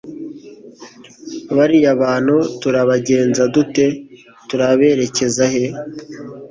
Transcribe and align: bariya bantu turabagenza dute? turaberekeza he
bariya 1.55 1.91
bantu 2.03 2.35
turabagenza 2.61 3.41
dute? 3.53 3.85
turaberekeza 4.47 5.43
he 5.53 5.63